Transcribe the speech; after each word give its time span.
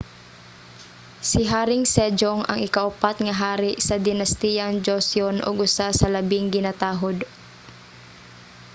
si 1.29 1.41
haring 1.51 1.83
sejong 1.95 2.41
ang 2.45 2.59
ikaupat 2.67 3.15
nga 3.25 3.35
hari 3.43 3.71
sa 3.87 3.95
dinastiyang 4.07 4.73
joseon 4.85 5.35
ug 5.47 5.55
usa 5.67 5.87
sa 5.99 6.07
labing 6.15 6.47
ginatahud 6.55 7.17